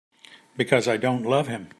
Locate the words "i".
0.87-0.97